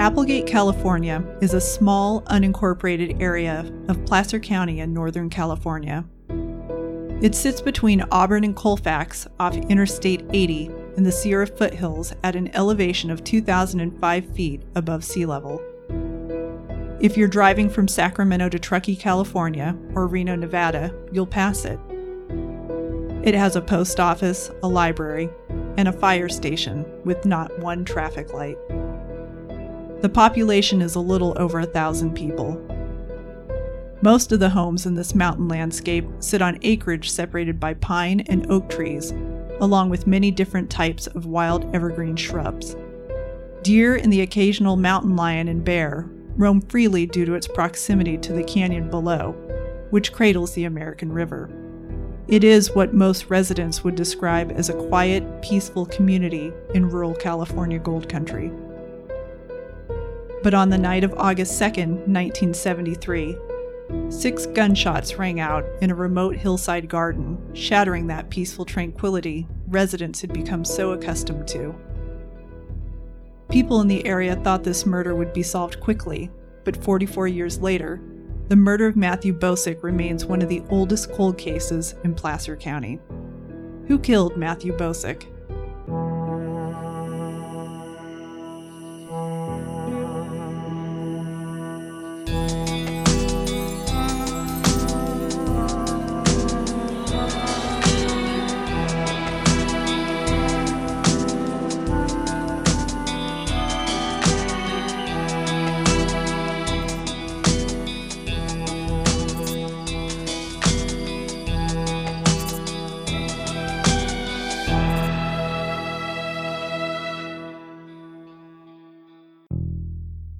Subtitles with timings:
[0.00, 6.06] Applegate, California is a small, unincorporated area of Placer County in Northern California.
[7.20, 12.48] It sits between Auburn and Colfax off Interstate 80 in the Sierra foothills at an
[12.56, 15.60] elevation of 2,005 feet above sea level.
[16.98, 21.78] If you're driving from Sacramento to Truckee, California, or Reno, Nevada, you'll pass it.
[23.22, 25.28] It has a post office, a library,
[25.76, 28.56] and a fire station with not one traffic light.
[30.00, 32.58] The population is a little over a thousand people.
[34.00, 38.50] Most of the homes in this mountain landscape sit on acreage separated by pine and
[38.50, 39.12] oak trees,
[39.60, 42.76] along with many different types of wild evergreen shrubs.
[43.60, 48.32] Deer and the occasional mountain lion and bear roam freely due to its proximity to
[48.32, 49.32] the canyon below,
[49.90, 51.50] which cradles the American River.
[52.26, 57.78] It is what most residents would describe as a quiet, peaceful community in rural California
[57.78, 58.50] gold country.
[60.42, 63.36] But on the night of August 2, 1973,
[64.08, 70.32] six gunshots rang out in a remote hillside garden, shattering that peaceful tranquility residents had
[70.32, 71.74] become so accustomed to.
[73.50, 76.30] People in the area thought this murder would be solved quickly,
[76.64, 78.00] but 44 years later,
[78.48, 82.98] the murder of Matthew Bosick remains one of the oldest cold cases in Placer County.
[83.88, 85.26] Who killed Matthew Bosick?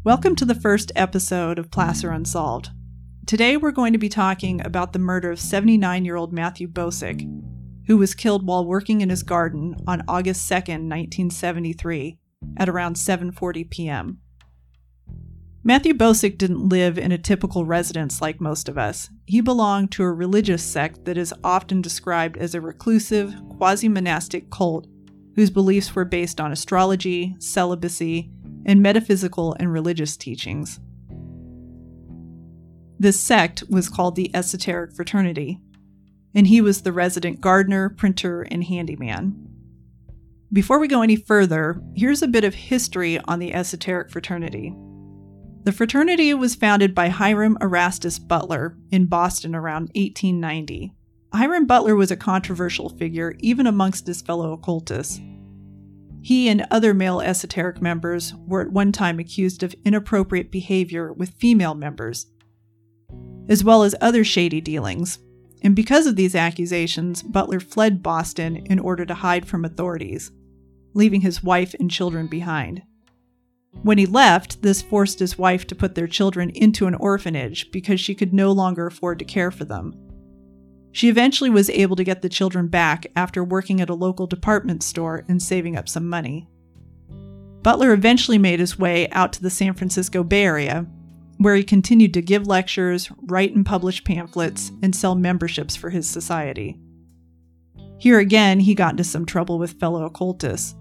[0.02, 2.70] Welcome to the first episode of Placer Unsolved.
[3.26, 7.20] Today we're going to be talking about the murder of 79 year old Matthew Bosick,
[7.86, 12.18] who was killed while working in his garden on August 2, 1973,
[12.56, 14.20] at around 7:40 p.m.
[15.62, 19.10] Matthew Bosick didn't live in a typical residence like most of us.
[19.26, 24.48] He belonged to a religious sect that is often described as a reclusive, quasi monastic
[24.48, 24.86] cult
[25.34, 28.30] whose beliefs were based on astrology, celibacy,
[28.64, 30.80] and metaphysical and religious teachings.
[32.98, 35.58] This sect was called the Esoteric Fraternity,
[36.34, 39.48] and he was the resident gardener, printer, and handyman.
[40.52, 44.74] Before we go any further, here's a bit of history on the Esoteric Fraternity.
[45.62, 50.92] The fraternity was founded by Hiram Erastus Butler in Boston around 1890.
[51.32, 55.20] Hiram Butler was a controversial figure even amongst his fellow occultists.
[56.22, 61.30] He and other male esoteric members were at one time accused of inappropriate behavior with
[61.30, 62.26] female members,
[63.48, 65.18] as well as other shady dealings.
[65.62, 70.30] And because of these accusations, Butler fled Boston in order to hide from authorities,
[70.94, 72.82] leaving his wife and children behind.
[73.82, 78.00] When he left, this forced his wife to put their children into an orphanage because
[78.00, 79.94] she could no longer afford to care for them.
[80.92, 84.82] She eventually was able to get the children back after working at a local department
[84.82, 86.48] store and saving up some money.
[87.62, 90.86] Butler eventually made his way out to the San Francisco Bay Area,
[91.36, 96.08] where he continued to give lectures, write and publish pamphlets, and sell memberships for his
[96.08, 96.78] society.
[97.98, 100.74] Here again, he got into some trouble with fellow occultists.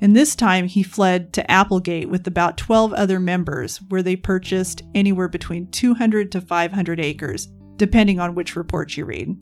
[0.00, 4.82] And this time, he fled to Applegate with about 12 other members, where they purchased
[4.94, 9.36] anywhere between 200 to 500 acres depending on which report you read.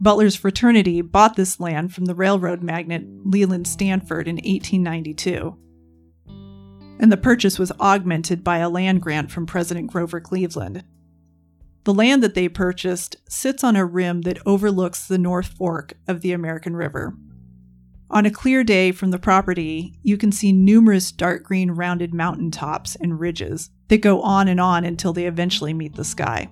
[0.00, 5.56] Butler's fraternity bought this land from the railroad magnate Leland Stanford in 1892.
[7.00, 10.84] And the purchase was augmented by a land grant from President Grover Cleveland.
[11.84, 16.20] The land that they purchased sits on a rim that overlooks the North Fork of
[16.20, 17.16] the American River.
[18.10, 22.50] On a clear day from the property, you can see numerous dark green rounded mountain
[22.50, 26.48] tops and ridges that go on and on until they eventually meet the sky.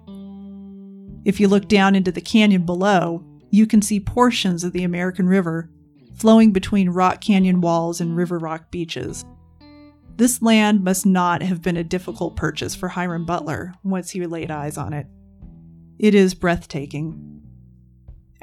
[1.25, 5.27] If you look down into the canyon below, you can see portions of the American
[5.27, 5.71] River
[6.15, 9.25] flowing between rock canyon walls and river rock beaches.
[10.17, 14.51] This land must not have been a difficult purchase for Hiram Butler once he laid
[14.51, 15.07] eyes on it.
[15.99, 17.36] It is breathtaking.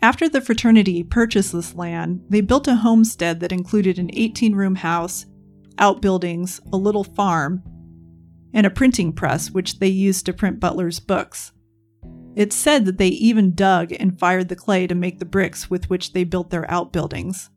[0.02, 4.76] After the fraternity purchased this land, they built a homestead that included an 18 room
[4.76, 5.26] house,
[5.78, 7.64] outbuildings, a little farm,
[8.54, 11.52] and a printing press, which they used to print Butler's books.
[12.36, 15.90] It's said that they even dug and fired the clay to make the bricks with
[15.90, 17.50] which they built their outbuildings.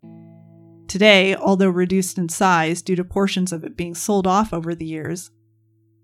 [0.87, 4.85] Today, although reduced in size due to portions of it being sold off over the
[4.85, 5.31] years,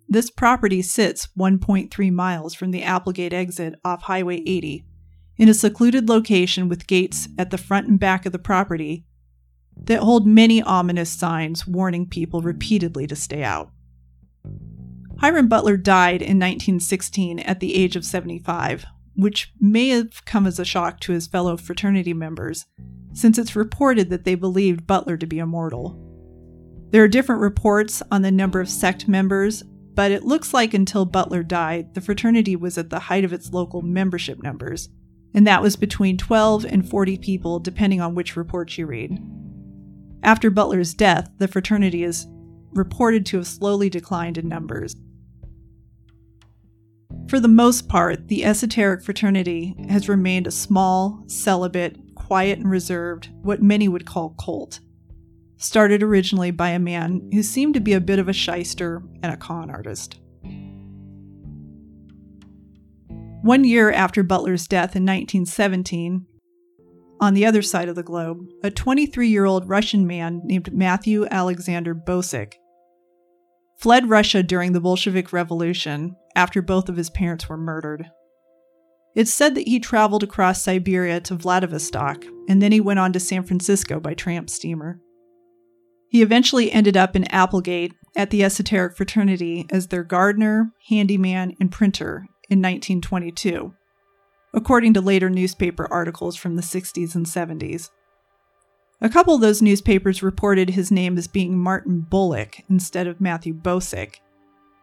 [0.09, 4.85] this property sits 1.3 miles from the Applegate exit off Highway 80,
[5.37, 9.05] in a secluded location with gates at the front and back of the property
[9.85, 13.71] that hold many ominous signs warning people repeatedly to stay out.
[15.19, 18.85] Hiram Butler died in 1916 at the age of 75,
[19.15, 22.67] which may have come as a shock to his fellow fraternity members,
[23.13, 25.99] since it's reported that they believed Butler to be immortal.
[26.91, 29.63] There are different reports on the number of sect members,
[29.95, 33.53] but it looks like until Butler died, the fraternity was at the height of its
[33.53, 34.89] local membership numbers,
[35.35, 39.19] and that was between 12 and 40 people, depending on which report you read.
[40.23, 42.27] After Butler's death, the fraternity is
[42.73, 44.95] reported to have slowly declined in numbers.
[47.29, 53.31] For the most part, the esoteric fraternity has remained a small, celibate, quiet, and reserved,
[53.43, 54.81] what many would call cult.
[55.57, 59.33] Started originally by a man who seemed to be a bit of a shyster and
[59.33, 60.19] a con artist.
[63.43, 66.27] One year after Butler's death in 1917,
[67.21, 71.27] on the other side of the globe, a 23 year old Russian man named Matthew
[71.27, 72.55] Alexander Bosick
[73.79, 78.07] fled Russia during the Bolshevik Revolution after both of his parents were murdered.
[79.17, 83.19] It's said that he traveled across Siberia to Vladivostok, and then he went on to
[83.19, 85.01] San Francisco by tramp steamer.
[86.09, 91.73] He eventually ended up in Applegate at the Esoteric Fraternity as their gardener, handyman, and
[91.73, 93.75] printer in 1922,
[94.53, 97.91] according to later newspaper articles from the 60s and 70s.
[99.01, 103.53] A couple of those newspapers reported his name as being Martin Bullock instead of Matthew
[103.53, 104.17] Bosick.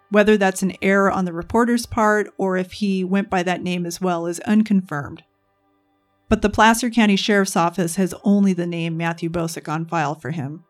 [0.09, 3.85] Whether that's an error on the reporter's part or if he went by that name
[3.85, 5.23] as well is unconfirmed.
[6.27, 10.31] But the Placer County Sheriff's Office has only the name Matthew Bosick on file for
[10.31, 10.65] him.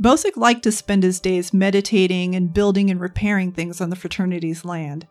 [0.00, 4.64] Bosick liked to spend his days meditating and building and repairing things on the fraternity's
[4.64, 5.06] land.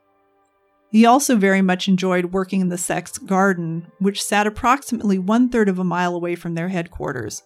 [0.90, 5.68] He also very much enjoyed working in the sect's garden, which sat approximately one third
[5.68, 7.44] of a mile away from their headquarters.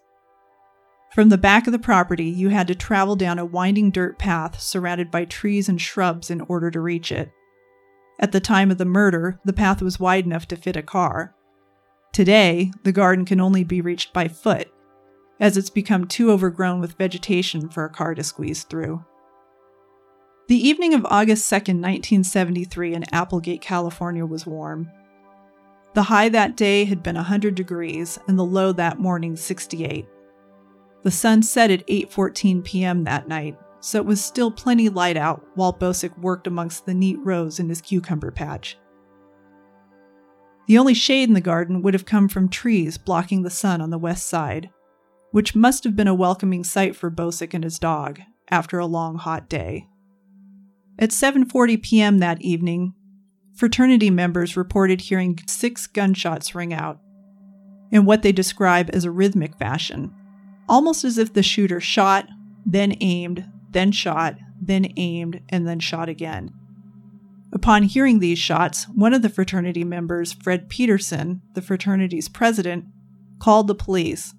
[1.11, 4.61] From the back of the property, you had to travel down a winding dirt path
[4.61, 7.31] surrounded by trees and shrubs in order to reach it.
[8.19, 11.35] At the time of the murder, the path was wide enough to fit a car.
[12.13, 14.71] Today, the garden can only be reached by foot,
[15.39, 19.03] as it's become too overgrown with vegetation for a car to squeeze through.
[20.47, 24.89] The evening of August 2, 1973, in Applegate, California was warm.
[25.93, 30.05] The high that day had been 100 degrees and the low that morning 68.
[31.03, 33.03] The sun set at 8:14 p.m.
[33.05, 37.17] that night, so it was still plenty light out while Bosick worked amongst the neat
[37.23, 38.77] rows in his cucumber patch.
[40.67, 43.89] The only shade in the garden would have come from trees blocking the sun on
[43.89, 44.69] the west side,
[45.31, 49.17] which must have been a welcoming sight for Bosick and his dog after a long
[49.17, 49.87] hot day.
[50.99, 52.19] At 7:40 p.m.
[52.19, 52.93] that evening,
[53.55, 56.99] fraternity members reported hearing six gunshots ring out
[57.91, 60.13] in what they describe as a rhythmic fashion,
[60.69, 62.27] almost as if the shooter shot,
[62.65, 66.53] then aimed, then shot, then aimed, and then shot again.
[67.53, 72.85] Upon hearing these shots, one of the fraternity members, Fred Peterson, the fraternity's president,
[73.39, 74.33] called the police.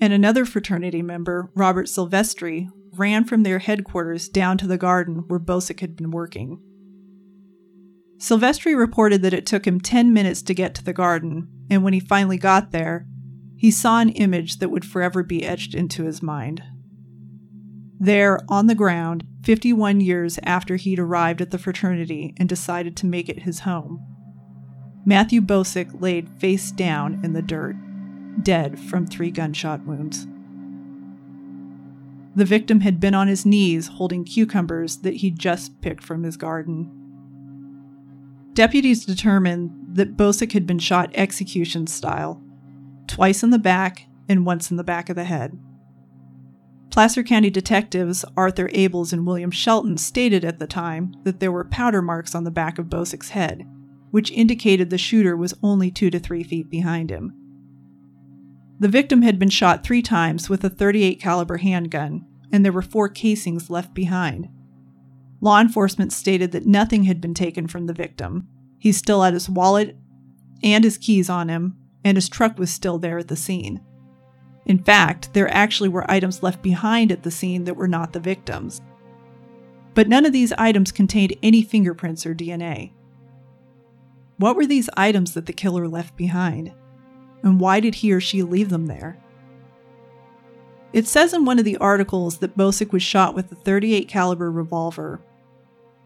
[0.00, 5.40] And another fraternity member, Robert Silvestri, ran from their headquarters down to the garden where
[5.40, 6.60] Bosick had been working.
[8.18, 11.92] Silvestri reported that it took him 10 minutes to get to the garden, and when
[11.92, 13.06] he finally got there,
[13.56, 16.62] he saw an image that would forever be etched into his mind.
[17.98, 23.06] There, on the ground, 51 years after he'd arrived at the fraternity and decided to
[23.06, 24.04] make it his home,
[25.04, 27.74] Matthew Bosick laid face down in the dirt,
[28.42, 30.26] dead from three gunshot wounds.
[32.34, 36.36] The victim had been on his knees holding cucumbers that he'd just picked from his
[36.36, 36.90] garden.
[38.54, 42.42] Deputies determined that Bosick had been shot execution style,
[43.06, 45.58] twice in the back and once in the back of the head.
[46.90, 51.64] Placer County detectives Arthur Abels and William Shelton stated at the time that there were
[51.64, 53.66] powder marks on the back of Bosick's head,
[54.10, 57.32] which indicated the shooter was only two to three feet behind him.
[58.82, 62.82] The victim had been shot three times with a 38 caliber handgun, and there were
[62.82, 64.48] four casings left behind.
[65.40, 68.48] Law enforcement stated that nothing had been taken from the victim.
[68.80, 69.96] He still had his wallet
[70.64, 73.80] and his keys on him, and his truck was still there at the scene.
[74.66, 78.18] In fact, there actually were items left behind at the scene that were not the
[78.18, 78.80] victim's.
[79.94, 82.94] But none of these items contained any fingerprints or DNA.
[84.38, 86.72] What were these items that the killer left behind?
[87.42, 89.18] And why did he or she leave them there?
[90.92, 94.50] It says in one of the articles that Bosick was shot with a 38 caliber
[94.50, 95.20] revolver.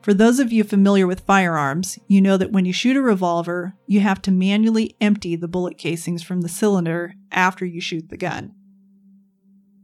[0.00, 3.74] For those of you familiar with firearms, you know that when you shoot a revolver,
[3.88, 8.16] you have to manually empty the bullet casings from the cylinder after you shoot the
[8.16, 8.54] gun.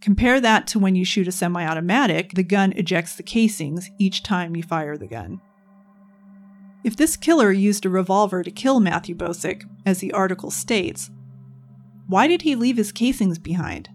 [0.00, 4.22] Compare that to when you shoot a semi automatic, the gun ejects the casings each
[4.22, 5.40] time you fire the gun.
[6.84, 11.10] If this killer used a revolver to kill Matthew Bosick, as the article states,
[12.06, 13.88] why did he leave his casings behind?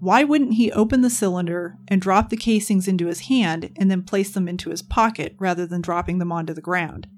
[0.00, 4.02] Why wouldn't he open the cylinder and drop the casings into his hand and then
[4.02, 7.08] place them into his pocket rather than dropping them onto the ground?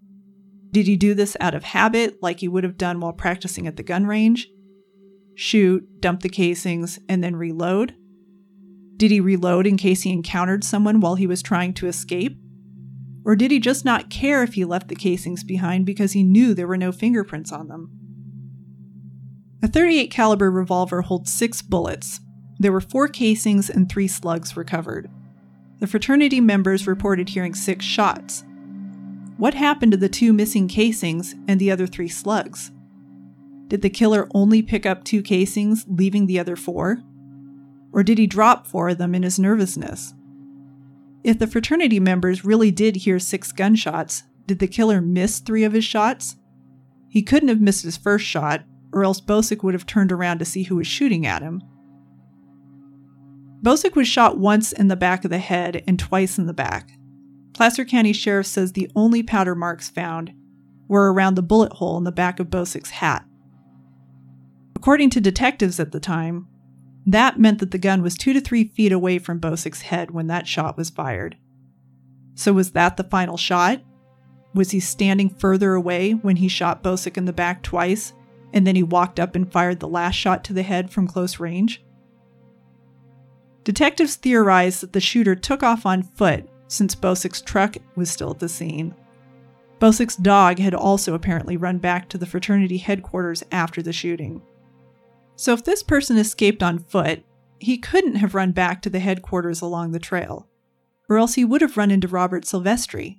[0.73, 3.77] Did he do this out of habit, like he would have done while practicing at
[3.77, 4.49] the gun range?
[5.35, 7.95] Shoot, dump the casings, and then reload?
[8.97, 12.39] Did he reload in case he encountered someone while he was trying to escape?
[13.25, 16.55] Or did he just not care if he left the casings behind because he knew
[16.55, 17.91] there were no fingerprints on them?
[19.63, 22.21] A 38 caliber revolver holds 6 bullets,
[22.61, 25.11] there were four casings and three slugs recovered.
[25.79, 28.45] The fraternity members reported hearing six shots.
[29.39, 32.71] What happened to the two missing casings and the other three slugs?
[33.69, 37.03] Did the killer only pick up two casings, leaving the other four?
[37.95, 40.13] Or did he drop four of them in his nervousness?
[41.25, 45.73] If the fraternity members really did hear six gunshots, did the killer miss three of
[45.73, 46.37] his shots?
[47.09, 50.45] He couldn't have missed his first shot, or else Bosick would have turned around to
[50.45, 51.63] see who was shooting at him.
[53.63, 56.91] Bosick was shot once in the back of the head and twice in the back.
[57.53, 60.33] Placer County Sheriff says the only powder marks found
[60.89, 63.25] were around the bullet hole in the back of Bosick's hat.
[64.75, 66.49] According to detectives at the time,
[67.07, 70.27] that meant that the gun was two to three feet away from Bosick's head when
[70.29, 71.37] that shot was fired.
[72.35, 73.83] So, was that the final shot?
[74.55, 78.15] Was he standing further away when he shot Bosick in the back twice,
[78.53, 81.39] and then he walked up and fired the last shot to the head from close
[81.39, 81.85] range?
[83.65, 88.39] Detectives theorize that the shooter took off on foot since Bosick's truck was still at
[88.39, 88.95] the scene.
[89.81, 94.43] Bosick's dog had also apparently run back to the fraternity headquarters after the shooting.
[95.37, 97.25] So, if this person escaped on foot,
[97.59, 100.49] he couldn't have run back to the headquarters along the trail,
[101.09, 103.19] or else he would have run into Robert Silvestri.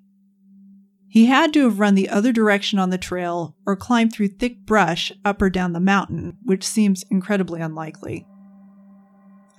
[1.11, 4.65] He had to have run the other direction on the trail or climbed through thick
[4.65, 8.25] brush up or down the mountain, which seems incredibly unlikely.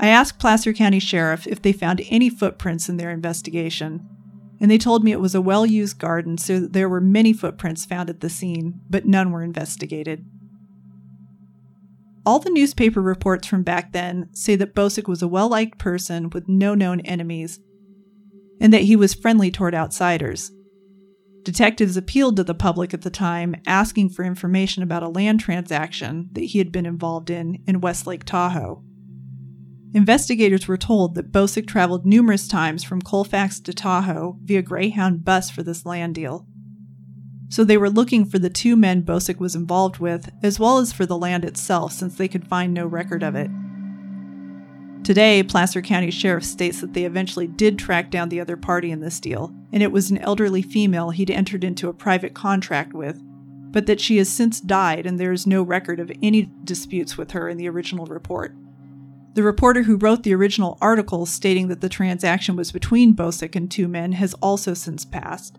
[0.01, 4.09] I asked Placer County Sheriff if they found any footprints in their investigation,
[4.63, 7.85] and they told me it was a well used garden, so there were many footprints
[7.85, 10.25] found at the scene, but none were investigated.
[12.25, 16.31] All the newspaper reports from back then say that Bosick was a well liked person
[16.31, 17.61] with no known enemies,
[18.59, 20.51] and that he was friendly toward outsiders.
[21.45, 26.29] Detectives appealed to the public at the time, asking for information about a land transaction
[26.33, 28.83] that he had been involved in in Westlake Tahoe.
[29.95, 35.51] Investigators were told that Bosick traveled numerous times from Colfax to Tahoe via Greyhound bus
[35.51, 36.47] for this land deal.
[37.51, 40.93] So they were looking for the two men Bosick was involved with, as well as
[40.93, 43.51] for the land itself, since they could find no record of it.
[45.05, 49.01] Today, Placer County Sheriff states that they eventually did track down the other party in
[49.01, 53.21] this deal, and it was an elderly female he'd entered into a private contract with,
[53.73, 57.33] but that she has since died and there is no record of any disputes with
[57.33, 58.55] her in the original report.
[59.35, 63.69] The reporter who wrote the original article stating that the transaction was between Bosick and
[63.69, 65.59] two men has also since passed.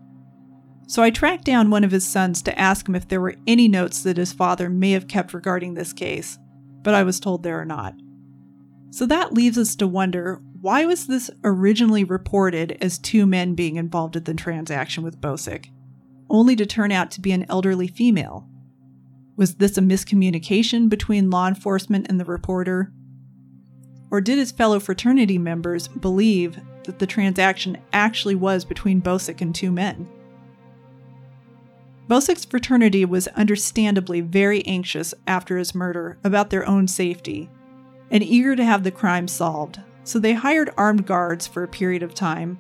[0.88, 3.68] So I tracked down one of his sons to ask him if there were any
[3.68, 6.38] notes that his father may have kept regarding this case,
[6.82, 7.96] but I was told there are not.
[8.94, 13.78] So that leaves us to wonder why was this originally reported as two men being
[13.78, 15.72] involved in the transaction with Bosick,
[16.30, 18.48] only to turn out to be an elderly female?
[19.36, 22.94] Was this a miscommunication between law enforcement and the reporter?
[24.12, 29.56] Or did his fellow fraternity members believe that the transaction actually was between Bosick and
[29.56, 30.08] two men?
[32.08, 37.50] Bosick's fraternity was understandably very anxious after his murder about their own safety
[38.14, 42.04] and eager to have the crime solved, so they hired armed guards for a period
[42.04, 42.60] of time,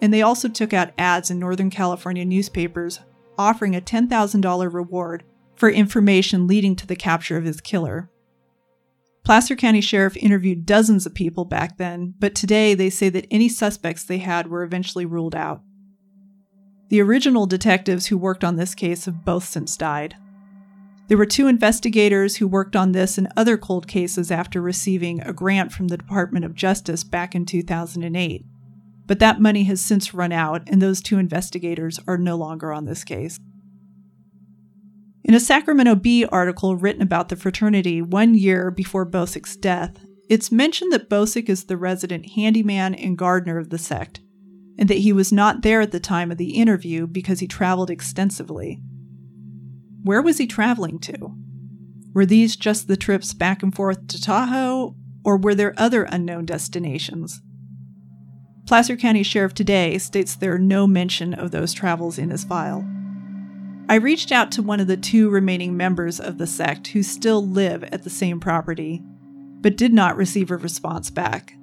[0.00, 2.98] and they also took out ads in Northern California newspapers
[3.38, 5.24] offering a $10,000 reward
[5.56, 8.10] for information leading to the capture of his killer.
[9.24, 13.48] Placer County Sheriff interviewed dozens of people back then, but today they say that any
[13.48, 15.62] suspects they had were eventually ruled out.
[16.88, 20.16] The original detectives who worked on this case have both since died.
[21.06, 25.34] There were two investigators who worked on this and other cold cases after receiving a
[25.34, 28.44] grant from the Department of Justice back in 2008.
[29.06, 32.86] But that money has since run out, and those two investigators are no longer on
[32.86, 33.38] this case.
[35.24, 39.98] In a Sacramento Bee article written about the fraternity one year before Bosick's death,
[40.30, 44.20] It's mentioned that Bosick is the resident handyman and gardener of the sect,
[44.78, 47.90] and that he was not there at the time of the interview because he traveled
[47.90, 48.80] extensively.
[50.04, 51.34] Where was he traveling to?
[52.12, 54.94] Were these just the trips back and forth to Tahoe,
[55.24, 57.40] or were there other unknown destinations?
[58.66, 62.86] Placer County Sheriff today states there are no mention of those travels in his file.
[63.88, 67.46] I reached out to one of the two remaining members of the sect who still
[67.46, 69.02] live at the same property,
[69.62, 71.54] but did not receive a response back.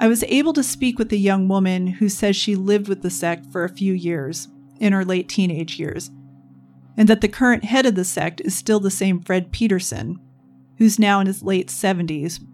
[0.00, 3.10] I was able to speak with a young woman who says she lived with the
[3.10, 4.48] sect for a few years,
[4.80, 6.10] in her late teenage years,
[6.98, 10.18] and that the current head of the sect is still the same Fred Peterson,
[10.78, 12.44] who's now in his late 70s,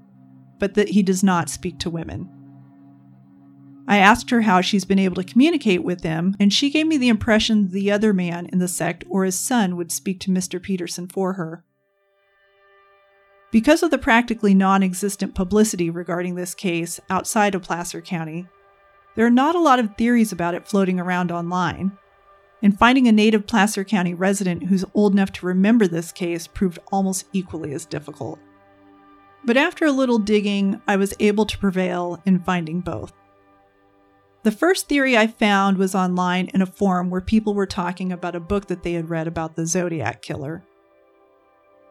[0.58, 2.28] but that he does not speak to women.
[3.88, 6.98] I asked her how she's been able to communicate with him, and she gave me
[6.98, 10.60] the impression the other man in the sect or his son would speak to Mr.
[10.60, 11.64] Peterson for her.
[13.50, 18.46] Because of the practically non existent publicity regarding this case outside of Placer County,
[19.14, 21.96] there are not a lot of theories about it floating around online,
[22.62, 26.78] and finding a native Placer County resident who's old enough to remember this case proved
[26.90, 28.38] almost equally as difficult.
[29.44, 33.12] But after a little digging, I was able to prevail in finding both.
[34.42, 38.34] The first theory I found was online in a forum where people were talking about
[38.34, 40.62] a book that they had read about the Zodiac Killer.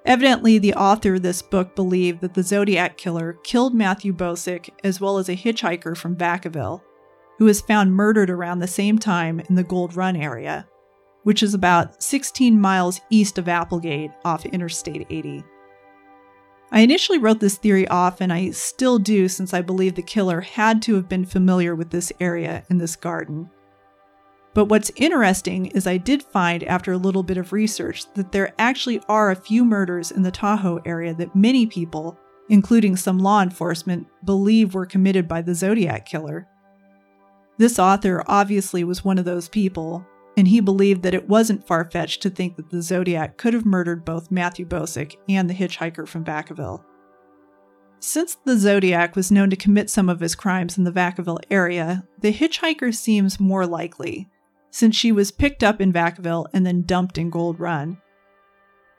[0.06, 5.00] Evidently, the author of this book believed that the Zodiac Killer killed Matthew Bosick as
[5.00, 6.82] well as a hitchhiker from Vacaville,
[7.38, 10.68] who was found murdered around the same time in the Gold Run area,
[11.24, 15.44] which is about 16 miles east of Applegate off Interstate 80.
[16.72, 20.42] I initially wrote this theory off, and I still do since I believe the killer
[20.42, 23.50] had to have been familiar with this area and this garden.
[24.56, 28.54] But what's interesting is I did find, after a little bit of research, that there
[28.58, 32.18] actually are a few murders in the Tahoe area that many people,
[32.50, 36.48] including some law enforcement, believe were committed by the Zodiac killer.
[37.58, 40.06] This author obviously was one of those people,
[40.36, 43.66] and he believed that it wasn't far fetched to think that the Zodiac could have
[43.66, 46.84] murdered both Matthew Bosick and the hitchhiker from Vacaville.
[48.00, 52.06] Since the Zodiac was known to commit some of his crimes in the Vacaville area,
[52.20, 54.30] the hitchhiker seems more likely,
[54.72, 58.02] since she was picked up in Vacaville and then dumped in Gold Run.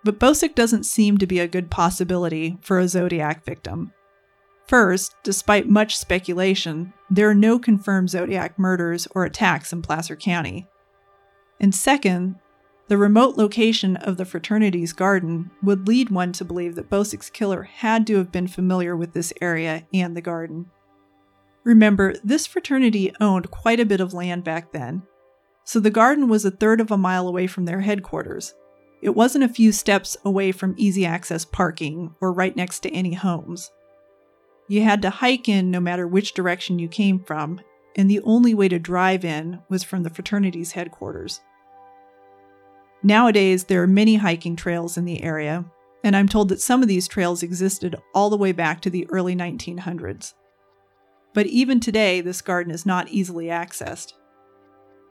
[0.04, 3.92] But Bosick doesn't seem to be a good possibility for a Zodiac victim.
[4.66, 10.66] First, despite much speculation, there are no confirmed Zodiac murders or attacks in Placer County.
[11.60, 12.36] And second,
[12.88, 17.62] the remote location of the fraternity's garden would lead one to believe that Bosick's killer
[17.62, 20.70] had to have been familiar with this area and the garden.
[21.62, 25.02] Remember, this fraternity owned quite a bit of land back then,
[25.64, 28.54] so the garden was a third of a mile away from their headquarters.
[29.00, 33.14] It wasn't a few steps away from easy access parking or right next to any
[33.14, 33.70] homes.
[34.68, 37.60] You had to hike in no matter which direction you came from,
[37.96, 41.40] and the only way to drive in was from the fraternity's headquarters.
[43.02, 45.66] Nowadays, there are many hiking trails in the area,
[46.02, 49.06] and I'm told that some of these trails existed all the way back to the
[49.10, 50.32] early 1900s.
[51.34, 54.14] But even today, this garden is not easily accessed.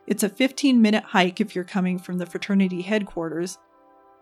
[0.07, 3.59] It's a 15 minute hike if you're coming from the fraternity headquarters,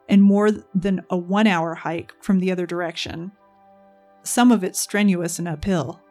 [0.10, 3.32] and more than a one hour hike from the other direction.
[4.24, 6.02] Some of it strenuous and uphill.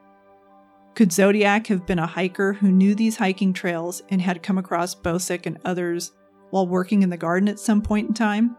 [0.94, 4.94] Could Zodiac have been a hiker who knew these hiking trails and had come across
[4.94, 6.12] Bosick and others
[6.50, 8.56] while working in the garden at some point in time?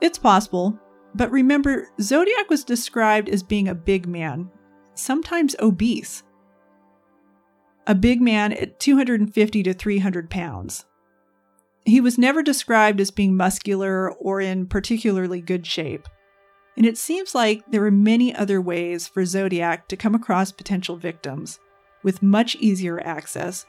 [0.00, 0.78] It's possible,
[1.14, 4.50] but remember, Zodiac was described as being a big man,
[4.94, 6.22] sometimes obese.
[7.86, 10.84] A big man at 250 to 300 pounds.
[11.84, 16.06] He was never described as being muscular or in particularly good shape.
[16.76, 20.96] And it seems like there are many other ways for Zodiac to come across potential
[20.96, 21.58] victims
[22.02, 23.66] with much easier access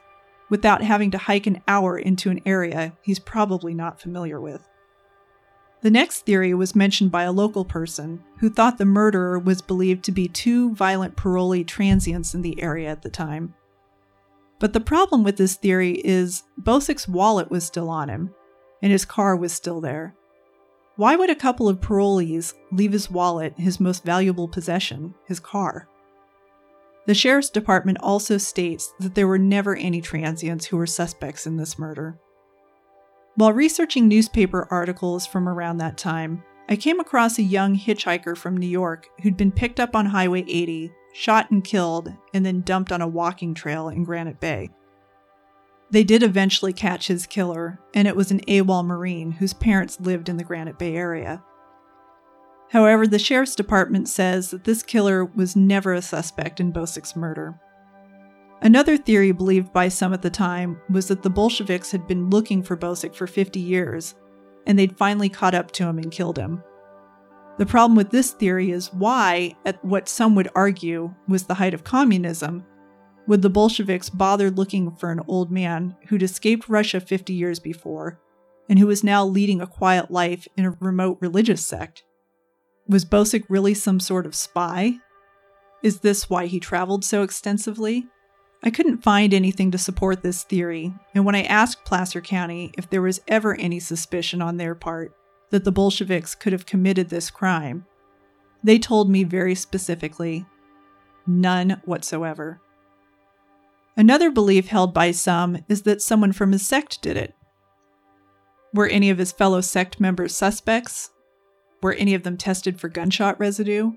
[0.48, 4.68] without having to hike an hour into an area he's probably not familiar with.
[5.82, 10.04] The next theory was mentioned by a local person who thought the murderer was believed
[10.04, 13.54] to be two violent parolee transients in the area at the time.
[14.60, 18.32] But the problem with this theory is Bosick's wallet was still on him,
[18.80, 20.14] and his car was still there.
[20.96, 25.88] Why would a couple of parolees leave his wallet, his most valuable possession, his car?
[27.06, 31.56] The sheriff's department also states that there were never any transients who were suspects in
[31.56, 32.18] this murder.
[33.34, 38.56] While researching newspaper articles from around that time, I came across a young hitchhiker from
[38.56, 42.92] New York who'd been picked up on Highway 80, shot and killed, and then dumped
[42.92, 44.68] on a walking trail in Granite Bay.
[45.92, 50.30] They did eventually catch his killer, and it was an AWOL Marine whose parents lived
[50.30, 51.44] in the Granite Bay area.
[52.70, 57.60] However, the sheriff's department says that this killer was never a suspect in Bosick's murder.
[58.62, 62.62] Another theory believed by some at the time was that the Bolsheviks had been looking
[62.62, 64.14] for Bosick for 50 years,
[64.66, 66.62] and they'd finally caught up to him and killed him.
[67.58, 71.74] The problem with this theory is why, at what some would argue was the height
[71.74, 72.64] of communism,
[73.26, 78.18] would the Bolsheviks bother looking for an old man who'd escaped Russia 50 years before
[78.68, 82.02] and who was now leading a quiet life in a remote religious sect?
[82.88, 84.94] Was Bosick really some sort of spy?
[85.82, 88.06] Is this why he traveled so extensively?
[88.64, 92.88] I couldn't find anything to support this theory, and when I asked Placer County if
[92.88, 95.12] there was ever any suspicion on their part
[95.50, 97.84] that the Bolsheviks could have committed this crime,
[98.62, 100.46] they told me very specifically
[101.26, 102.61] none whatsoever.
[103.96, 107.34] Another belief held by some is that someone from his sect did it.
[108.72, 111.10] Were any of his fellow sect members suspects?
[111.82, 113.92] Were any of them tested for gunshot residue?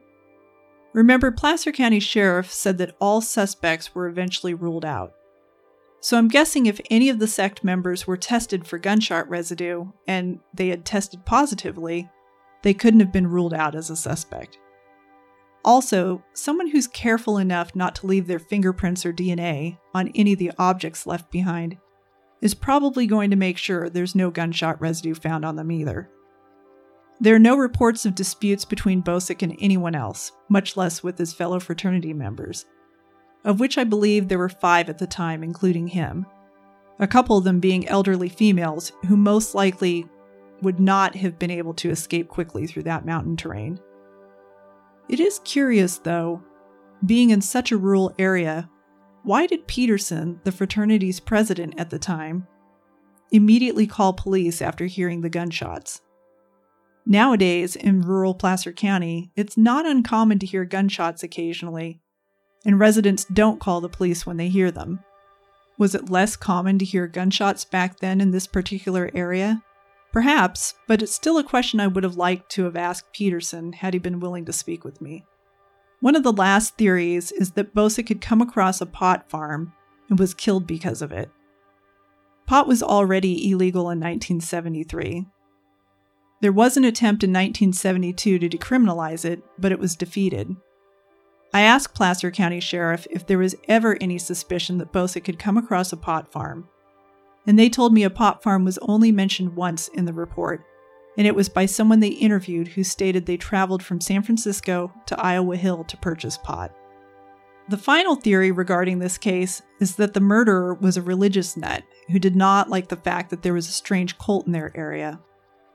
[0.93, 5.13] Remember, Placer County Sheriff said that all suspects were eventually ruled out.
[6.01, 10.39] So I'm guessing if any of the sect members were tested for gunshot residue and
[10.53, 12.10] they had tested positively,
[12.63, 14.58] they couldn't have been ruled out as a suspect.
[15.65, 20.39] Also, someone who's careful enough not to leave their fingerprints or DNA on any of
[20.39, 21.75] the objects left behind
[22.39, 26.08] is probably going to make sure there's no gunshot residue found on them either.
[27.19, 31.34] There are no reports of disputes between Bosick and anyone else, much less with his
[31.34, 32.67] fellow fraternity members,
[33.43, 36.28] of which I believe there were five at the time, including him,
[36.99, 40.06] a couple of them being elderly females who most likely
[40.62, 43.80] would not have been able to escape quickly through that mountain terrain.
[45.07, 46.41] It is curious, though,
[47.05, 48.69] being in such a rural area,
[49.23, 52.47] why did Peterson, the fraternity's president at the time,
[53.31, 56.01] immediately call police after hearing the gunshots?
[57.05, 62.01] Nowadays, in rural Placer County, it's not uncommon to hear gunshots occasionally,
[62.65, 64.99] and residents don't call the police when they hear them.
[65.77, 69.61] Was it less common to hear gunshots back then in this particular area?
[70.15, 73.93] Perhaps, but it's still a question I would have liked to have asked Peterson had
[73.93, 75.25] he been willing to speak with me.
[75.99, 79.73] One of the last theories is that Bosick had come across a pot farm
[80.10, 81.30] and was killed because of it.
[82.47, 85.28] Pot was already illegal in 1973,
[86.41, 90.56] there was an attempt in 1972 to decriminalize it, but it was defeated.
[91.54, 95.58] I asked Placer County Sheriff if there was ever any suspicion that Bosick had come
[95.58, 96.67] across a pot farm,
[97.47, 100.63] and they told me a pot farm was only mentioned once in the report,
[101.17, 105.19] and it was by someone they interviewed who stated they traveled from San Francisco to
[105.19, 106.75] Iowa Hill to purchase pot.
[107.67, 112.19] The final theory regarding this case is that the murderer was a religious nut who
[112.19, 115.19] did not like the fact that there was a strange cult in their area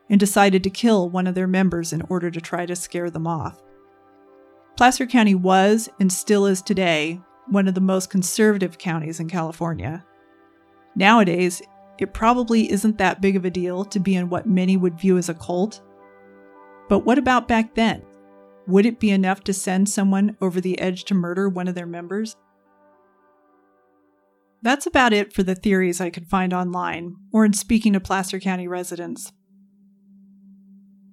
[0.09, 3.27] and decided to kill one of their members in order to try to scare them
[3.27, 3.61] off.
[4.77, 10.05] Placer County was, and still is today, one of the most conservative counties in California.
[10.95, 11.63] Nowadays,
[11.99, 15.19] it probably isn't that big of a deal to be in what many would view
[15.19, 15.83] as a cult.
[16.89, 18.03] But what about back then?
[18.67, 21.87] Would it be enough to send someone over the edge to murder one of their
[21.87, 22.37] members?
[24.63, 28.41] That's about it for the theories I could find online or in speaking to Placer
[28.41, 29.33] County residents.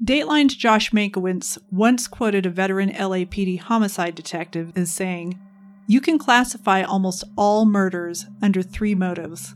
[0.04, 5.40] Dateline's Josh Mankiewicz once quoted a veteran LAPD homicide detective as saying,
[5.88, 9.56] You can classify almost all murders under three motives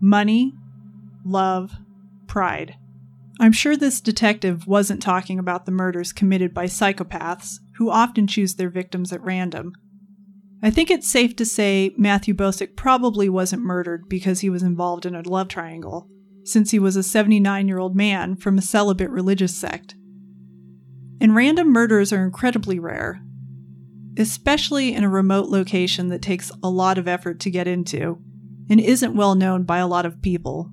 [0.00, 0.54] money,
[1.24, 1.72] love,
[2.26, 2.76] pride.
[3.38, 8.54] I'm sure this detective wasn't talking about the murders committed by psychopaths who often choose
[8.54, 9.72] their victims at random.
[10.62, 15.06] I think it's safe to say Matthew Bosick probably wasn't murdered because he was involved
[15.06, 16.08] in a love triangle
[16.44, 19.94] since he was a 79 year old man from a celibate religious sect.
[21.20, 23.22] And random murders are incredibly rare,
[24.18, 28.22] especially in a remote location that takes a lot of effort to get into
[28.70, 30.70] and isn't well known by a lot of people.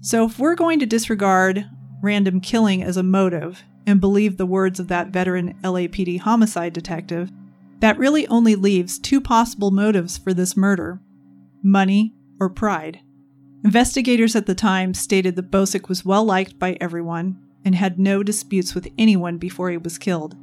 [0.00, 1.64] So, if we're going to disregard
[2.02, 7.32] random killing as a motive and believe the words of that veteran LAPD homicide detective,
[7.80, 11.00] that really only leaves two possible motives for this murder
[11.62, 13.00] money or pride.
[13.64, 18.22] Investigators at the time stated that Bosick was well liked by everyone and had no
[18.22, 20.36] disputes with anyone before he was killed.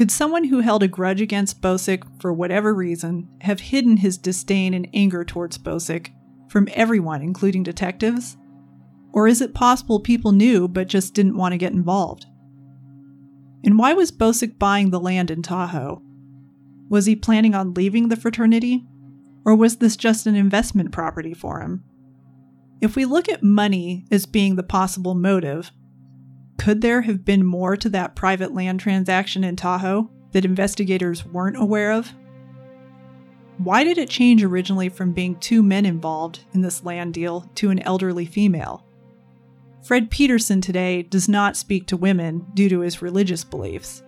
[0.00, 4.72] Could someone who held a grudge against Bosick for whatever reason have hidden his disdain
[4.72, 6.08] and anger towards Bosick
[6.48, 8.38] from everyone, including detectives?
[9.12, 12.24] Or is it possible people knew but just didn't want to get involved?
[13.62, 16.00] And why was Bosick buying the land in Tahoe?
[16.88, 18.86] Was he planning on leaving the fraternity?
[19.44, 21.84] Or was this just an investment property for him?
[22.80, 25.70] If we look at money as being the possible motive,
[26.60, 31.56] Could there have been more to that private land transaction in Tahoe that investigators weren't
[31.56, 32.12] aware of?
[33.56, 37.70] Why did it change originally from being two men involved in this land deal to
[37.70, 38.84] an elderly female?
[39.82, 44.02] Fred Peterson today does not speak to women due to his religious beliefs.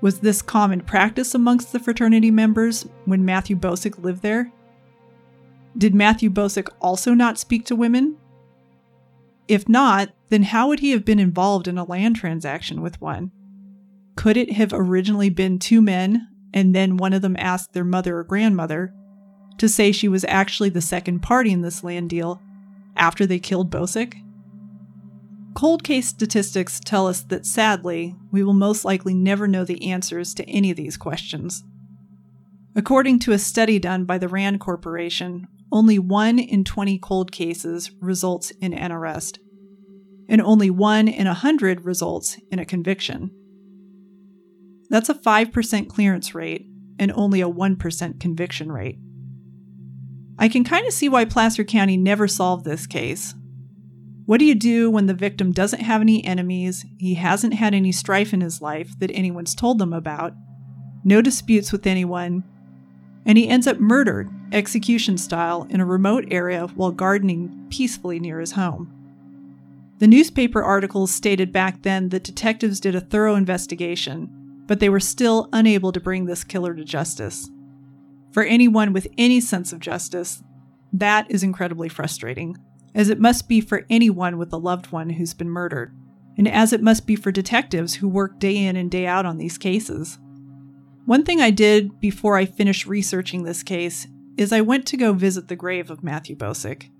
[0.00, 4.50] Was this common practice amongst the fraternity members when Matthew Bosick lived there?
[5.78, 8.16] Did Matthew Bosick also not speak to women?
[9.46, 13.30] If not, then how would he have been involved in a land transaction with one?
[14.16, 18.16] Could it have originally been two men, and then one of them asked their mother
[18.16, 18.94] or grandmother
[19.58, 22.40] to say she was actually the second party in this land deal
[22.96, 24.14] after they killed Bosick?
[25.54, 30.32] Cold case statistics tell us that sadly, we will most likely never know the answers
[30.32, 31.62] to any of these questions.
[32.74, 37.90] According to a study done by the RAND Corporation, only 1 in 20 cold cases
[38.00, 39.38] results in an arrest,
[40.32, 43.30] and only 1 in 100 results in a conviction.
[44.90, 46.66] That's a 5% clearance rate
[46.98, 48.98] and only a 1% conviction rate.
[50.38, 53.34] I can kind of see why Placer County never solved this case,
[54.24, 57.90] what do you do when the victim doesn't have any enemies, he hasn't had any
[57.90, 60.32] strife in his life that anyone's told them about,
[61.04, 62.44] no disputes with anyone,
[63.26, 68.38] and he ends up murdered, execution style, in a remote area while gardening peacefully near
[68.38, 69.01] his home?
[70.02, 74.28] The newspaper articles stated back then that detectives did a thorough investigation,
[74.66, 77.48] but they were still unable to bring this killer to justice.
[78.32, 80.42] For anyone with any sense of justice,
[80.92, 82.56] that is incredibly frustrating
[82.96, 85.94] as it must be for anyone with a loved one who's been murdered,
[86.36, 89.38] and as it must be for detectives who work day in and day out on
[89.38, 90.18] these cases.
[91.04, 95.12] One thing I did before I finished researching this case is I went to go
[95.12, 96.90] visit the grave of Matthew Bosick.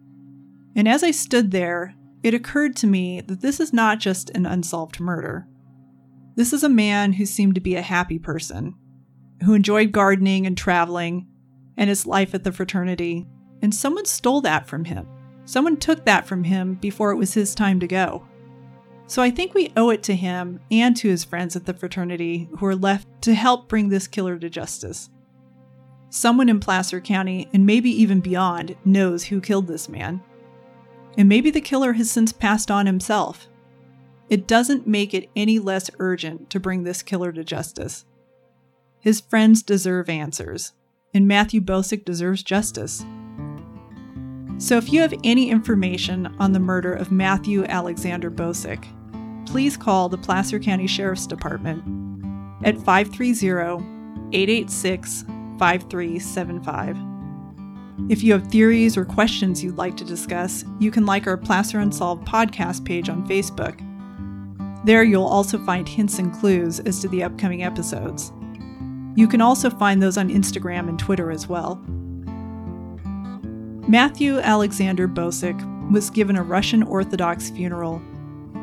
[0.77, 4.47] And as I stood there, it occurred to me that this is not just an
[4.47, 5.47] unsolved murder.
[6.37, 8.75] This is a man who seemed to be a happy person,
[9.45, 11.27] who enjoyed gardening and traveling,
[11.77, 13.27] and his life at the fraternity,
[13.61, 15.07] and someone stole that from him.
[15.45, 18.27] Someone took that from him before it was his time to go.
[19.07, 22.49] So I think we owe it to him and to his friends at the fraternity
[22.59, 25.11] who are left to help bring this killer to justice.
[26.09, 30.23] Someone in Placer County, and maybe even beyond, knows who killed this man.
[31.17, 33.49] And maybe the killer has since passed on himself.
[34.29, 38.05] It doesn't make it any less urgent to bring this killer to justice.
[38.99, 40.73] His friends deserve answers,
[41.13, 43.05] and Matthew Bosick deserves justice.
[44.59, 48.87] So if you have any information on the murder of Matthew Alexander Bosick,
[49.45, 51.83] please call the Placer County Sheriff's Department
[52.65, 53.85] at 530
[54.33, 55.25] 886
[55.59, 57.12] 5375.
[58.09, 61.79] If you have theories or questions you'd like to discuss, you can like our Placer
[61.79, 63.79] Unsolved podcast page on Facebook.
[64.85, 68.33] There you'll also find hints and clues as to the upcoming episodes.
[69.15, 71.77] You can also find those on Instagram and Twitter as well.
[73.89, 78.03] Matthew Alexander Bosick was given a Russian Orthodox funeral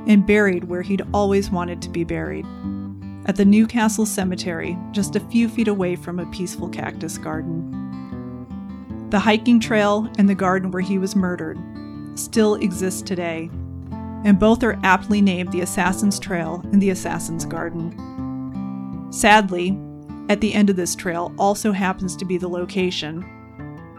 [0.06, 2.46] and buried where he'd always wanted to be buried
[3.26, 7.89] at the Newcastle Cemetery, just a few feet away from a peaceful cactus garden.
[9.10, 11.58] The hiking trail and the garden where he was murdered
[12.14, 13.50] still exist today,
[14.24, 19.08] and both are aptly named the Assassin's Trail and the Assassin's Garden.
[19.12, 19.76] Sadly,
[20.30, 23.24] at the end of this trail also happens to be the location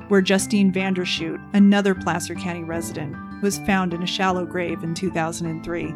[0.07, 5.93] where Justine Vanderschoot, another Placer County resident, was found in a shallow grave in 2003.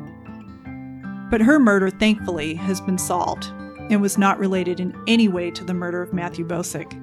[1.30, 3.46] But her murder, thankfully, has been solved
[3.90, 7.00] and was not related in any way to the murder of Matthew Bosick.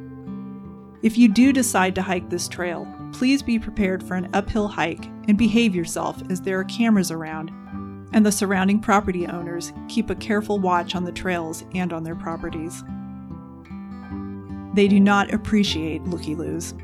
[1.03, 5.05] If you do decide to hike this trail, please be prepared for an uphill hike
[5.27, 7.49] and behave yourself as there are cameras around,
[8.13, 12.15] and the surrounding property owners keep a careful watch on the trails and on their
[12.15, 12.83] properties.
[14.75, 16.75] They do not appreciate looky loos.